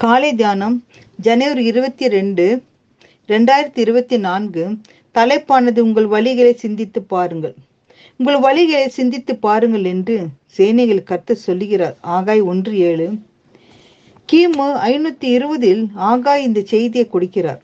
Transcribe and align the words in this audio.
காலை 0.00 0.28
தியானம் 0.34 0.74
ஜனவரி 1.26 1.62
இருபத்தி 1.64 2.08
ரெண்டு 2.08 2.44
ரெண்டாயிரத்தி 3.28 3.80
இருபத்தி 3.84 4.16
நான்கு. 4.18 4.64
தலைப்பானது 5.14 5.78
உங்கள் 5.78 6.06
வழிகளை 6.06 6.52
சிந்தித்து 6.54 7.00
பாருங்கள். 7.02 7.54
உங்கள் 8.16 8.38
வழிகளை 8.44 8.86
சிந்தித்து 8.86 9.36
பாருங்கள் 9.36 9.84
என்று 9.84 10.16
சேனைகள் 10.58 11.02
கத்து 11.10 11.32
சொல்லுகிறார். 11.32 11.96
ஆகாய் 12.16 12.42
ஒன்று 12.44 12.74
ஏழு. 12.90 13.08
கிமு 14.32 14.68
ஐநூத்தி 14.90 15.28
இருபதில் 15.38 15.82
ஆகாய் 16.10 16.46
இந்த 16.48 16.62
செய்தியை 16.74 17.08
கொடுக்கிறார். 17.14 17.60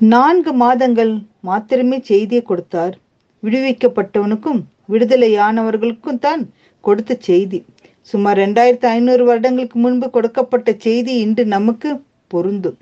நான்கு 0.00 0.52
மாதங்கள் 0.52 1.14
மாத்திரமே 1.40 2.00
செய்தியை 2.00 2.42
கொடுத்தார். 2.42 2.96
விடுவிக்கப்பட்டவனுக்கும் 3.42 4.62
விடுதலையானவர்களுக்கும் 4.92 6.18
தான் 6.18 6.42
கொடுத்த 6.80 7.16
செய்தி. 7.20 7.64
சுமார் 8.10 8.38
இரண்டாயிரத்தி 8.38 8.86
ஐநூறு 8.96 9.22
வருடங்களுக்கு 9.24 9.78
முன்பு 9.78 10.06
கொடுக்கப்பட்ட 10.10 10.70
செய்தி 10.86 11.12
இன்று 11.24 11.44
நமக்கு 11.56 11.90
பொருந்தும். 12.28 12.78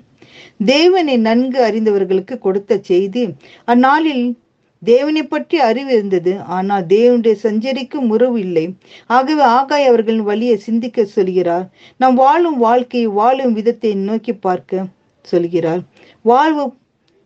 தேவனை 0.65 1.15
நன்கு 1.27 1.59
அறிந்தவர்களுக்கு 1.67 2.35
கொடுத்த 2.39 2.79
செய்தி 2.89 3.23
அந்நாளில் 3.65 4.25
தேவனை 4.83 5.23
பற்றி 5.23 5.57
அறிவு 5.59 5.91
இருந்தது 5.93 6.31
ஆனால் 6.57 6.85
தேவனுடைய 6.93 7.35
சஞ்சரிக்கும் 7.45 8.07
உறவு 8.09 8.37
இல்லை. 8.39 8.65
ஆகவே 9.07 9.43
ஆகாய் 9.57 9.89
அவர்களின் 9.89 10.27
வழியை 10.29 10.55
சிந்திக்க 10.67 11.05
சொல்கிறார். 11.17 11.65
நாம் 11.97 12.15
வாழும் 12.15 12.57
வாழ்க்கையை 12.57 13.09
வாழும் 13.19 13.53
விதத்தை 13.53 13.91
நோக்கி 14.09 14.33
பார்க்க 14.47 14.85
சொல்கிறார். 15.31 15.81
வாழ்வு 16.25 16.65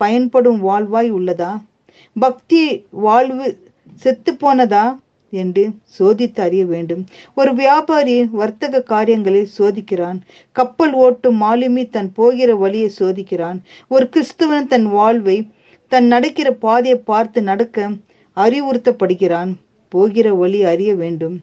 பயன்படும் 0.01 0.59
வாழ்வாய் 0.67 1.09
உள்ளதா? 1.17 1.51
பக்தி 2.15 2.61
வாழ்வு 3.05 3.45
செத்து 4.03 4.31
போனதா 4.33 4.85
என்று 5.43 5.63
சோதித்து 5.97 6.41
அறிய 6.45 6.63
வேண்டும். 6.73 7.03
ஒரு 7.39 7.51
வியாபாரி 7.61 8.15
வர்த்தக 8.41 8.83
காரியங்களை 8.93 9.43
சோதிக்கிறான். 9.57 10.19
கப்பல் 10.55 10.95
ஓட்டும் 11.05 11.39
மாலுமி 11.45 11.83
தன் 11.89 12.11
போகிற 12.13 12.49
வழியை 12.63 12.89
சோதிக்கிறான். 12.99 13.59
ஒரு 13.93 14.07
கிறிஸ்துவன் 14.13 14.71
தன் 14.73 14.87
வாழ்வை 14.97 15.37
தன் 15.91 16.07
நடக்கிற 16.13 16.47
பாதையை 16.65 16.97
பார்த்து 17.11 17.39
நடக்க 17.51 17.89
அறிவுறுத்தப்படுகிறான். 18.37 19.51
போகிற 19.91 20.27
வழி 20.33 20.59
அறிய 20.69 20.91
வேண்டும். 21.01 21.35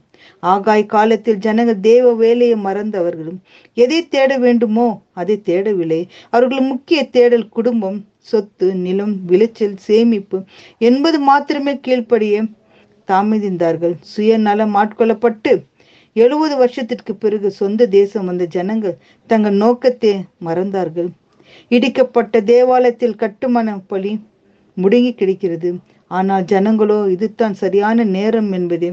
ஆகாய் 0.42 0.82
காலத்தில் 0.86 1.42
ஜனங்கள் 1.44 1.78
தேவ 1.86 2.06
வேலையை 2.14 2.56
மறந்தவர்களும் 2.64 3.38
எதை 3.76 4.00
தேட 4.14 4.30
வேண்டுமோ 4.38 4.86
அதை 5.20 5.36
தேடவில்லை. 5.48 6.00
அவர்கள் 6.34 6.62
முக்கிய 6.70 6.98
தேடல் 7.16 7.46
குடும்பம் 7.48 7.98
சொத்து 8.30 8.66
நிலம் 8.84 9.14
விளைச்சல் 9.30 9.78
சேமிப்பு 9.86 10.38
என்பது 10.88 11.18
மாத்திரமே 11.28 11.74
கீழ்ப்படிய 11.86 12.42
தாமதிந்தார்கள். 13.10 13.94
சுயநலம் 14.12 14.74
ஆட்கொள்ளப்பட்டு 14.74 15.52
எழுபது 16.16 16.54
வருஷத்திற்கு 16.56 17.12
பிறகு 17.14 17.48
சொந்த 17.50 17.86
தேசம் 17.86 18.26
வந்த 18.30 18.44
ஜனங்கள் 18.56 18.96
தங்கள் 19.30 19.56
நோக்கத்தை 19.62 20.12
மறந்தார்கள். 20.46 21.08
இடிக்கப்பட்ட 21.70 22.42
தேவாலயத்தில் 22.52 23.20
கட்டுமான 23.22 23.76
பலி 23.92 24.12
முடங்கி 24.76 25.12
கிடைக்கிறது. 25.14 25.70
ஆனால் 26.10 26.48
ஜனங்களோ 26.52 26.98
இதுதான் 27.14 27.54
சரியான 27.62 28.04
நேரம் 28.16 28.50
என்பதை 28.52 28.90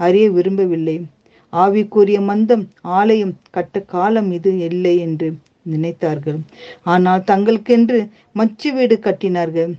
அறிய 0.00 0.26
விரும்பவில்லை. 0.30 0.96
ஆவிக்குரிய 1.52 2.18
மந்தம் 2.30 2.64
ஆலயம் 2.98 3.34
கட்ட 3.50 3.80
காலம் 3.94 4.30
இது 4.38 4.52
இல்லை 4.68 4.94
என்று 5.06 5.28
நினைத்தார்கள். 5.72 6.38
ஆனால் 6.92 7.26
தங்களுக்கென்று 7.30 7.98
மச்சு 8.32 8.70
வீடு 8.72 8.96
கட்டினார்கள். 9.06 9.72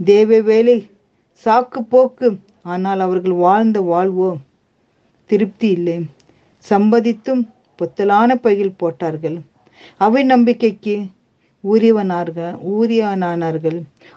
தேவ 0.00 0.38
வேலை 0.48 0.76
சாக்கு 1.46 1.80
போக்கு 1.92 2.28
ஆனால் 2.64 3.00
அவர்கள் 3.06 3.36
வாழ்ந்த 3.46 3.78
வாழ்வோ 3.90 4.30
திருப்தி 5.30 5.68
இல்லை. 5.76 5.96
சம்பதித்தும் 6.64 7.42
பொத்தலான 7.78 8.30
பையில் 8.44 8.78
போட்டார்கள். 8.80 9.36
அவை 10.04 10.22
நம்பிக்கைக்கு 10.32 10.94
ஊரியவனார்கள் 11.64 12.56
ஊரியானானார்கள் 12.72 13.76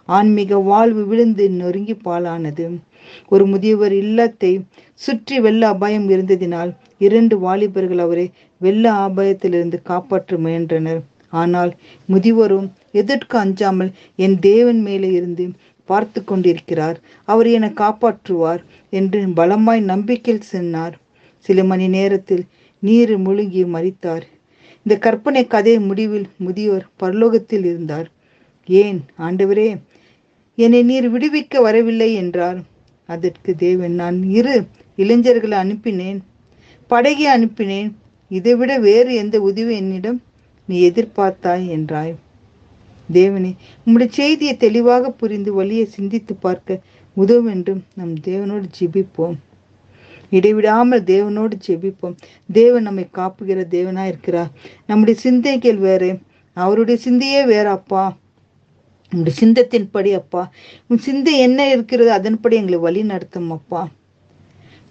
ஆன்மீக 0.10 0.58
வாழ்வு 0.70 1.02
விழுந்து 1.10 1.46
நொறுங்கி 1.60 1.96
பாலானது 2.08 2.66
ஒரு 3.34 3.44
முதியவர் 3.52 3.96
இல்லத்தை 4.04 4.52
சுற்றி 5.02 5.38
வெள்ள 5.46 5.62
அபாயம் 5.74 6.08
இருந்ததினால் 6.14 6.72
இரண்டு 7.06 7.36
வாலிபர்கள் 7.46 8.02
அவரை 8.06 8.26
வெள்ள 8.62 8.86
அபாயத்திலிருந்து 9.08 9.78
காப்பாற்ற 9.92 10.38
முயன்றனர். 10.46 11.02
ஆனால் 11.42 11.72
முதியவரும் 12.10 12.68
எதற்கு 13.02 13.36
அஞ்சாமல் 13.44 13.92
என் 14.26 14.38
தேவன் 14.50 14.82
மேலே 14.88 15.10
இருந்து 15.20 15.46
பார்த்து 15.90 16.20
கொண்டிருக்கிறார் 16.24 16.98
அவர் 17.28 17.50
என 17.58 17.66
காப்பாற்றுவார் 17.82 18.62
என்று 18.94 19.20
பலமாய் 19.40 19.84
நம்பிக்கையில் 19.92 20.50
சென்றார் 20.54 20.96
சில 21.46 21.64
மணி 21.64 21.88
நேரத்தில் 21.98 22.44
நீர் 22.84 23.14
முழுங்கி 23.18 23.64
மறித்தார் 23.76 24.26
இந்த 24.86 24.96
கற்பனை 25.06 25.42
கதை 25.48 25.74
முடிவில் 25.80 26.28
முதியோர் 26.38 26.84
பரலோகத்தில் 27.00 27.66
இருந்தார். 27.70 28.06
ஏன் 28.70 29.00
ஆண்டவரே 29.18 29.70
என்னை 30.58 30.82
நீர் 30.84 31.08
விடுவிக்க 31.14 31.62
வரவில்லை 31.62 32.08
என்றார். 32.14 32.60
அதற்கு 33.10 33.52
தேவன் 33.56 33.96
நான் 34.02 34.18
இரு 34.38 34.56
இளைஞர்களை 34.98 35.58
அனுப்பினேன் 35.64 36.20
படகை 36.92 37.26
அனுப்பினேன். 37.36 37.90
இதைவிட 38.32 38.72
வேறு 38.88 39.12
எந்த 39.16 39.36
உதவி 39.42 39.74
என்னிடம் 39.76 40.20
நீ 40.70 40.78
எதிர்பார்த்தாய் 40.90 41.66
என்றாய். 41.76 42.16
தேவனே 43.14 43.56
உம்முடைய 43.86 44.08
செய்தியை 44.10 44.58
தெளிவாக 44.58 45.12
புரிந்து 45.12 45.54
வழியை 45.54 45.86
சிந்தித்து 45.86 46.36
பார்க்க 46.36 46.80
உதவும் 47.14 47.48
என்றும் 47.48 47.84
நம் 47.96 48.14
தேவனோடு 48.14 48.66
ஜெபிப்போம். 48.80 49.38
இடைவிடாமல் 50.30 51.04
தேவனோடு 51.04 51.52
ஜெபிப்போம். 51.68 52.16
தேவன் 52.54 52.84
நம்மை 52.84 53.08
காப்புகிற 53.12 53.68
தேவனா 53.70 54.08
இருக்கிறார். 54.08 54.52
நம்முடைய 54.88 55.20
சிந்தைகள் 55.20 55.78
வேறு 55.78 56.20
அவருடைய 56.54 57.02
சிந்தையே 57.02 57.46
வேற 57.46 57.70
அப்பா. 57.70 58.18
உங்களுடைய 59.12 59.38
சிந்தத்தின்படி 59.40 60.12
அப்பா. 60.14 60.52
உன் 60.88 60.98
சிந்தை 60.98 61.40
என்ன 61.40 61.70
இருக்கிறது 61.70 62.12
அதன்படி 62.12 62.56
எங்களை 62.56 62.80
வழி 62.80 63.04
நடத்தும் 63.04 63.52
அப்பா. 63.52 63.90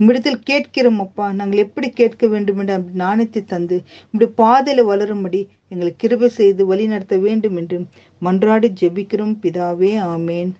உம்மிடத்தில் 0.00 0.40
கேட்கிறோம் 0.44 1.00
அப்பா. 1.00 1.32
நாங்கள் 1.32 1.62
எப்படி 1.64 1.88
கேட்க 1.90 2.26
வேண்டும் 2.26 2.58
என்று 2.58 2.76
நாணயத்தை 2.92 3.42
தந்து 3.44 3.76
இப்படி 4.12 4.26
பாதையில 4.42 4.84
வளரும்படி 4.90 5.40
எங்களை 5.68 5.94
கிருபை 5.96 6.28
செய்து 6.28 6.66
வழி 6.66 6.86
நடத்த 6.86 7.16
வேண்டும் 7.16 7.56
என்று 7.56 7.78
மன்றாடி 8.22 8.70
ஜெபிக்கிறோம். 8.80 9.34
பிதாவே 9.44 9.92
ஆமேன். 10.14 10.52